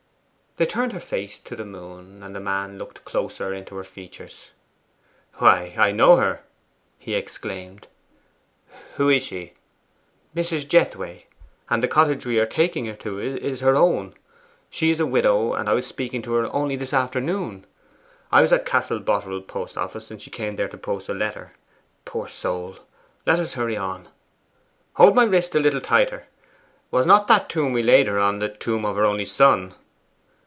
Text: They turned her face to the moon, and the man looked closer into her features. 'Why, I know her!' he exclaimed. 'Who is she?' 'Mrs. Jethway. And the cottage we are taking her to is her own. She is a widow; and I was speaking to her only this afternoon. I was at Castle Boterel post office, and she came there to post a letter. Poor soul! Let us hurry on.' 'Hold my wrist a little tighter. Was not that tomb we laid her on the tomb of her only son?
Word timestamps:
They 0.57 0.65
turned 0.65 0.91
her 0.91 0.99
face 0.99 1.37
to 1.39 1.55
the 1.55 1.63
moon, 1.63 2.21
and 2.21 2.35
the 2.35 2.41
man 2.41 2.77
looked 2.77 3.05
closer 3.05 3.53
into 3.53 3.77
her 3.77 3.85
features. 3.85 4.51
'Why, 5.35 5.73
I 5.77 5.93
know 5.93 6.17
her!' 6.17 6.41
he 6.99 7.15
exclaimed. 7.15 7.87
'Who 8.95 9.07
is 9.07 9.23
she?' 9.23 9.53
'Mrs. 10.35 10.67
Jethway. 10.67 11.27
And 11.69 11.81
the 11.81 11.87
cottage 11.87 12.25
we 12.25 12.37
are 12.37 12.45
taking 12.45 12.85
her 12.87 12.95
to 12.95 13.17
is 13.17 13.61
her 13.61 13.77
own. 13.77 14.13
She 14.69 14.91
is 14.91 14.99
a 14.99 15.05
widow; 15.05 15.53
and 15.53 15.69
I 15.69 15.73
was 15.73 15.87
speaking 15.87 16.21
to 16.23 16.33
her 16.33 16.47
only 16.53 16.75
this 16.75 16.91
afternoon. 16.93 17.65
I 18.29 18.41
was 18.41 18.51
at 18.51 18.65
Castle 18.65 18.99
Boterel 18.99 19.43
post 19.47 19.77
office, 19.77 20.11
and 20.11 20.21
she 20.21 20.29
came 20.29 20.57
there 20.57 20.67
to 20.69 20.77
post 20.77 21.07
a 21.07 21.13
letter. 21.13 21.53
Poor 22.03 22.27
soul! 22.27 22.75
Let 23.25 23.39
us 23.39 23.53
hurry 23.53 23.77
on.' 23.77 24.09
'Hold 24.95 25.15
my 25.15 25.23
wrist 25.23 25.55
a 25.55 25.61
little 25.61 25.81
tighter. 25.81 26.27
Was 26.91 27.05
not 27.05 27.29
that 27.29 27.47
tomb 27.47 27.71
we 27.71 27.81
laid 27.81 28.07
her 28.07 28.19
on 28.19 28.39
the 28.39 28.49
tomb 28.49 28.83
of 28.83 28.97
her 28.97 29.05
only 29.05 29.25
son? 29.25 29.75